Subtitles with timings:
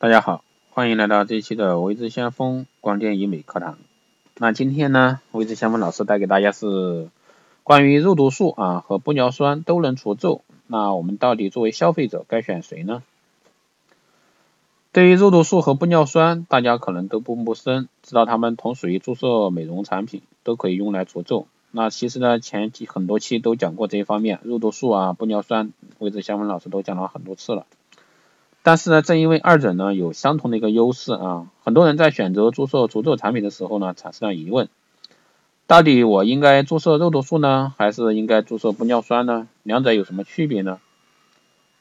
[0.00, 3.76] 大家好，欢迎来到这一期的微知先锋光电医美课堂。
[4.38, 7.10] 那今天呢，微知先锋老师带给大家是
[7.64, 13.02] 关于肉毒素啊和玻尿酸都能除皱，那我们到底作为消费者该选谁呢？
[14.90, 21.46] 对于肉毒素和玻尿酸，大家可能都不陌生，知道它们同属于注射美容产品，都可以用来除皱。
[21.72, 27.66] 那其实呢，前期很多期都讲过这一方面，肉毒素啊、玻尿酸，微知先锋老师都讲了很多次了。
[28.62, 34.68] 但是呢，正因为二者呢有相同的一个优势啊，很多人在选择注射除皱产品的时候呢，产生了疑问：
[35.66, 39.48] 到底我应该注射肉毒素呢，还是应该注射玻尿酸呢？
[39.62, 40.78] 两者有什么区别呢？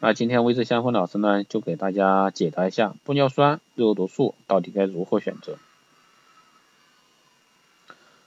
[0.00, 5.56] 那今天微智先锋老师呢，就给大家解答一下玻尿酸、肉毒素到底该如何选择。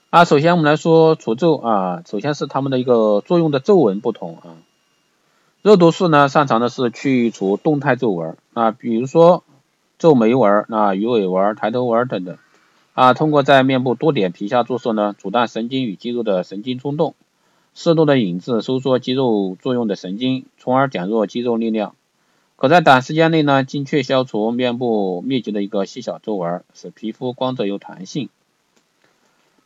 [0.09, 4.57] 啊，首先我们来说除皱啊，首先是它们的一个作用的皱纹不同啊。
[5.61, 9.43] 肉毒素呢，擅长的是去除动态皱纹，啊，比如说
[9.97, 12.37] 皱眉纹、啊鱼尾纹、抬头纹等等，
[12.93, 17.13] 啊，通过在面部多点皮下注射呢，阻断神经与肌肉的神经冲动，
[17.73, 21.93] 适度的引致收缩肌肉作用的神经，从而减弱肌肉力量，
[22.55, 28.29] 可在短时间内呢，精确消除面部密集的一个细小皱纹，使皮肤光泽有弹性。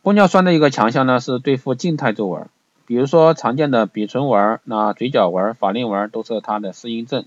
[0.02, 2.48] 玻尿酸的一个强项呢，是对付静态皱纹。
[2.86, 7.24] 比如说常见的鼻唇纹、那嘴角纹、法令纹都是它的适应症。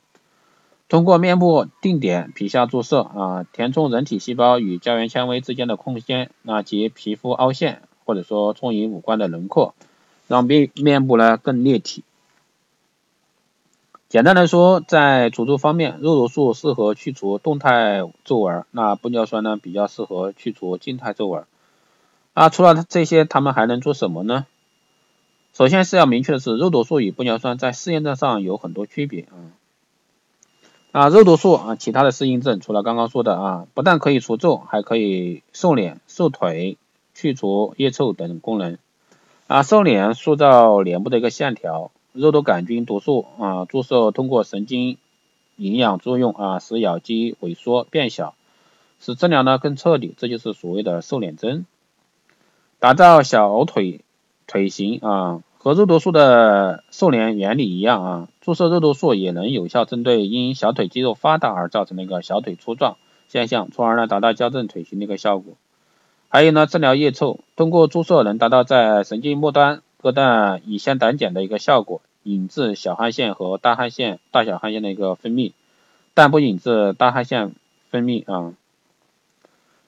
[0.90, 9.74] 通过面部定点皮下注射啊，填充人体细胞与胶原纤维之间的空间，那及皮肤凹陷，或者说充盈五官的轮廓，
[10.28, 12.04] 让面面部呢更立体。
[14.08, 21.44] 简单来说，在除皱方面，肉毒素适合去除动态皱纹，那玻尿酸呢比较适合去除静态皱纹。
[22.34, 24.46] 啊，除了这些，他们还能做什么呢？
[25.58, 29.34] 首先是要明确的是，肉毒素与玻尿酸在适应症上有很多区别啊。
[30.92, 36.78] 啊，肉毒素啊，其他的适应症除了刚刚说的啊，不但可以除皱，还可以瘦脸、瘦腿、
[37.16, 38.78] 去除腋臭等功能。
[39.48, 45.00] 啊，瘦脸塑造脸部的一个线条，肉毒杆菌毒素啊，注射通过神经
[45.56, 48.36] 营养作用啊，使咬肌萎缩变小，
[49.00, 51.66] 使治疗呢更彻底，这就是所谓的瘦脸针。
[52.78, 54.02] 打造小腿
[54.46, 55.42] 腿型啊。
[55.68, 62.96] 和肉毒素的瘦脸原理一样啊，注射肉毒素也能有效针对因小腿肌肉发达而造成的一个小腿粗壮
[63.28, 65.56] 现象，从而呢达到矫正腿型的一个效果。
[66.30, 75.52] 还有呢，治疗腋臭，通过注射能达到在神经末端割断乙酰胆碱的一个效果，引致小汗腺和大汗腺、大小汗腺的一个分泌，
[76.14, 77.52] 但不引致大汗腺
[77.90, 78.54] 分泌啊。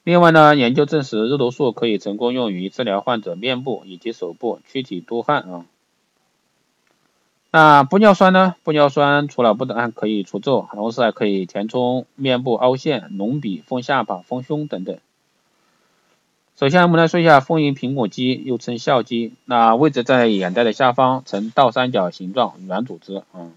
[0.04, 5.66] 另外呢，研究证实肉毒素可以成功用于治疗患者面部以及手部躯体多汗啊。
[7.52, 8.56] 那玻尿酸呢？
[8.64, 14.98] 玻尿酸除了不但可以除皱，同时还可以填充面部凹陷、隆鼻、丰下巴、丰胸等等。
[16.60, 23.52] 首先我们来说一下丰盈苹果肌，又称笑肌，那位置在眼袋的下方，呈倒三角形状软组织啊。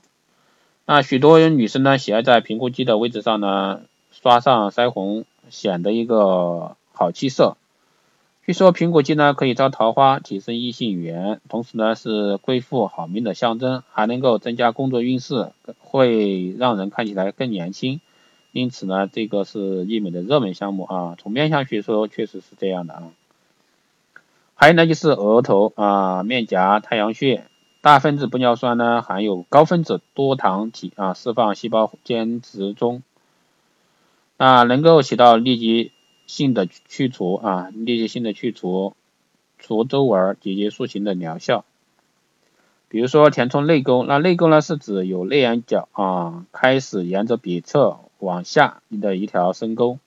[0.86, 3.80] 那许多女生呢，喜爱在苹果肌的位置上呢，
[4.10, 5.24] 刷上腮红。
[5.52, 7.56] 显得一个好气色。
[8.44, 18.00] 据说苹果肌呢可以招桃花，提升异性缘，同时呢是贵妇好命的象征，还能够增加工作运势，会让人看起来更年轻。
[18.50, 21.14] 因此呢，这个是医美的热门项目啊。
[21.18, 23.12] 从面相学说，确实是这样的啊。
[24.54, 27.44] 还有呢就是额头啊、面颊、太阳穴，
[27.80, 33.02] 大分子玻尿酸呢含有高分子多糖体啊，释放细胞间质中。
[34.42, 35.92] 啊，能够起到立即
[36.26, 38.96] 性的去除啊，立即性的去除
[39.56, 41.64] 除皱纹、解决塑形的疗效。
[42.88, 50.00] 比如说填充泪沟，那泪沟呢是指有内眼角啊，开始沿着鼻侧往下的一条深沟。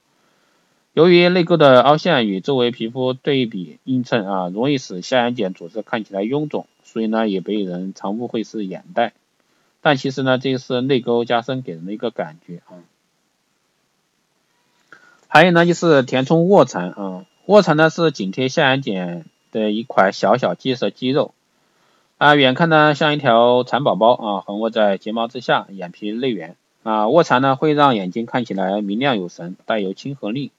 [0.92, 9.14] 由于泪沟的凹陷与周围皮肤对比映衬啊，容易使下眼睑组织看起来臃肿，所以呢也被人常误会是眼袋。
[9.80, 12.84] 但其实呢，这是泪沟加深给人的一个感觉啊。
[15.36, 21.34] 还有呢，就是填充卧蚕啊，卧蚕呢是紧贴下眼睑的一块小小肌色肌肉
[22.18, 27.10] 啊，远看呢像一条蚕宝宝啊，横卧在睫毛之下，眼皮内缘啊。
[27.10, 30.54] 卧蚕呢会让眼睛看起来明亮有神，带有亲和力，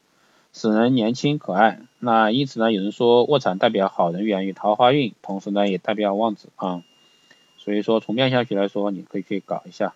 [0.52, 1.80] 使人年轻可爱。
[1.98, 6.82] 那因此呢，有人说卧蚕代表好人缘与桃花运，同时呢也代表旺子啊。
[7.56, 9.94] 所以说从面相学来说，你可以去搞一下。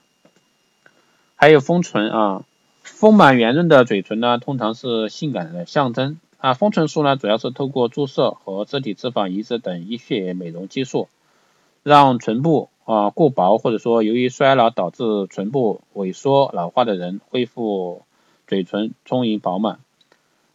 [1.37, 2.45] 还有丰唇啊。
[2.83, 6.55] 丰满圆润的嘴唇呢，通常是性感的象征啊。
[6.55, 11.09] 丰唇术呢，主要是透过注射和自体脂肪移植等医学美容技术，
[11.83, 18.03] 让唇部啊过薄或者说由于衰老导致唇部萎缩老化的人恢复
[18.47, 19.79] 嘴唇充盈饱满。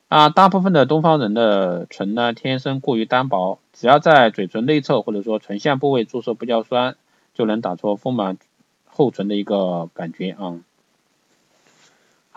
[0.07, 6.95] 啊，大部分的东方人的唇呢，天生过于单薄，只要在嘴唇内侧或者说唇线部位注射玻尿酸，
[7.33, 8.37] 就能打出丰满
[8.85, 10.59] 厚唇的一个感觉啊。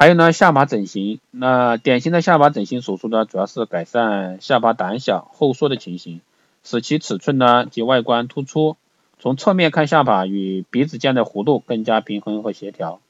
[0.00, 6.20] 还有呢，下巴整形，那典型的下巴整形手术呢，主要是改善下巴胆小、后缩的情形，
[6.62, 8.76] 使其尺寸呢及外观突出，
[9.18, 13.00] 从侧面看下巴与鼻子间的弧度更加平衡和协调。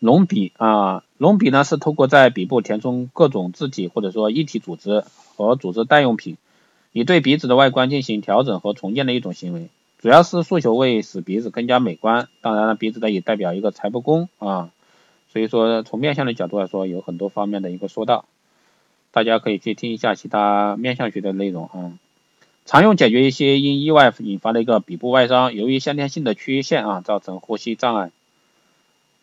[0.00, 5.04] 隆鼻啊，隆鼻呢是通过在鼻部填充各种自体或者说一体组织
[5.36, 6.36] 和组织代用品，
[6.90, 9.68] 以对鼻子的外观进行调整和重建的一种行为，
[10.00, 12.28] 主要是诉求为使鼻子更加美观。
[12.40, 14.72] 当然了，鼻子呢也代表一个财帛宫啊，
[15.32, 18.24] 所以说从面相的角度来说，有很多方面的一个说道，
[19.12, 21.98] 大家可以去听一下其他面相学的内容啊。
[22.66, 28.10] 常用解决一些因意外引发的一个鼻部外伤，由于先天性的缺陷啊，造成呼吸障碍。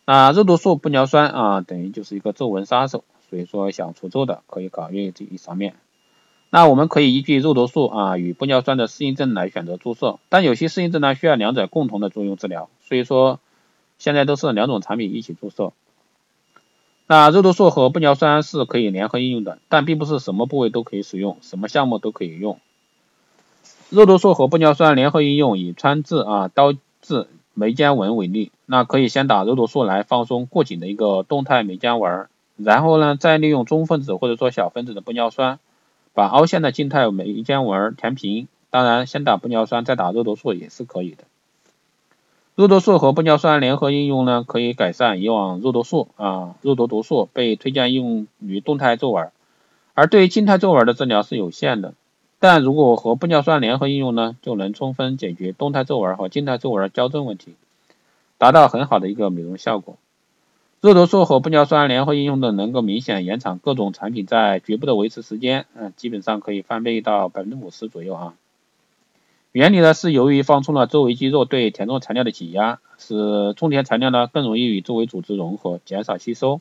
[0.06, 5.74] 那肉毒素、玻尿酸啊，等于就是一个皱纹杀手，所以说想除皱的可以考虑这一方面。
[6.50, 13.40] 那我们可以依据肉毒素啊与玻尿酸的适应症来选择注射，但有些适应症呢需要两者共同的作用治疗，所以说
[13.98, 15.72] 现在都是两种产品一起注射。
[17.08, 22.60] 那肉毒素和玻尿酸是可以联合应用的，但并不是什么部位都可以使用，什么项目都可以用。
[23.90, 27.26] 肉毒素和玻尿酸联合应用，以川字啊刀字。
[27.54, 35.58] 眉间纹为例，那可以先打肉毒素来放松过紧的一个动态眉间纹，然后呢，再利用中分子或者说小分子的玻尿酸，
[36.14, 38.46] 把凹陷的静态眉间纹填平。
[38.70, 41.24] 当然，先打玻尿酸再打肉毒素也是可以的。
[42.58, 49.30] 肉毒素和玻尿酸联合应用呢，可以改善以往肉毒素啊肉毒毒素被推荐用于动态皱纹，
[49.94, 51.94] 而对于静态皱纹的治疗是有限的。
[52.40, 57.54] 但如果和玻尿酸联合应用呢，就能充分解决动态皱纹和静态皱纹矫正问题，
[58.38, 59.96] 达到很好的一个美容效果。
[60.80, 68.34] 肉毒素和玻尿酸联合应用的，能够明显延长各种产品在局部的维持时间，嗯，基本上可以翻倍到百分之五十左右啊。
[69.52, 76.60] 原理呢是由于放松了周围肌肉对填充材料的挤压，使充填材料呢更容易与周围组织融合，减少吸收。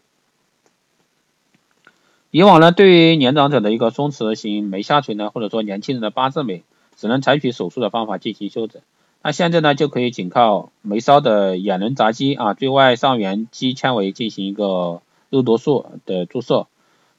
[2.31, 6.63] 以往呢，对于年长者的一个松弛型眉下垂呢，或者说年轻人的八字眉，
[6.95, 8.81] 只能采取手术的方法进行修整。
[9.21, 16.67] 那现在呢，就可以仅靠眉梢的眼轮匝肌啊，最外上缘肌纤维进行一个肉毒素的注射，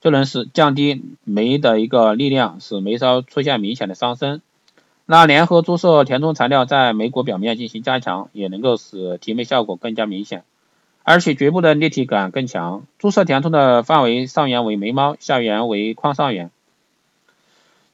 [0.01, 4.41] 就能使降低眉的一个力量，使眉梢出现明显的上升。
[5.11, 10.45] 那联合注射填充材料在眉骨表面进行加强，也能够使提眉效果更加明显。
[11.03, 12.83] 而且局部的立体感更强。
[12.99, 16.51] 注射填充的范围上缘为眉毛，下缘为眶上缘，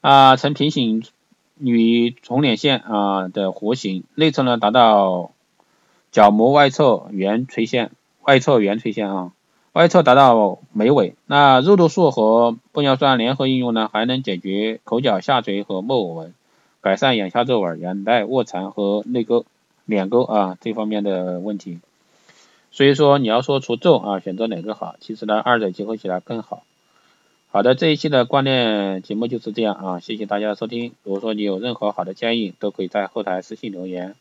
[0.00, 1.04] 啊，呈平行
[1.60, 5.30] 与重睑线啊的弧形，内侧呢达到
[6.10, 7.92] 角膜外侧圆垂线，
[8.24, 9.30] 外侧圆垂线啊，
[9.72, 11.14] 外侧达到眉尾。
[11.26, 16.34] 那肉毒素和玻尿酸联合应用呢，还能解决口角下垂和木偶纹，
[16.84, 19.46] 改善眼下皱纹、眼袋、卧蚕和泪沟、
[19.86, 21.78] 脸沟啊这方面的问题。
[22.70, 24.96] 所以说你要说除皱啊，选择哪个好？
[25.00, 26.62] 其实呢，二者结合起来更好。
[27.50, 30.92] 好的，这一期的观念节目就是这样啊，谢谢大家的收听。
[31.04, 34.14] 如果说你有任何好的建议，都可以在后台私信留言，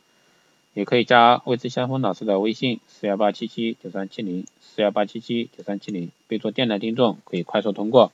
[0.74, 8.14] 也可以加未知先锋老师的微信四幺八七七九三七零四幺八七七九三七零，备注电台听众，可以快速通过。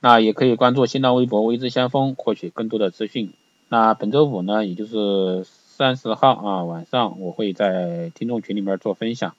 [0.00, 3.32] 那也可以关注新浪微博未知先锋，获取更多的资讯。
[3.68, 5.46] 那本周五呢，也就是。
[5.78, 9.36] 三十号啊晚上我会在听众群里面做分享，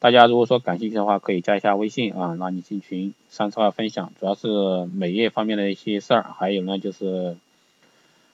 [0.00, 3.14] 大家如果说感兴趣的话，可以加一下微信啊，拉你进群。
[3.30, 7.38] 三十号分享主要是美业方面的一些事儿，还有呢就是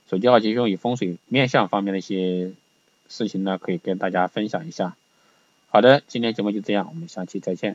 [0.09, 2.51] 手机号吉凶与风水面相方面的一些
[3.07, 4.97] 事情呢，可以跟大家分享一下。
[5.69, 7.67] 好的，今天节目就这样，我们下期再见。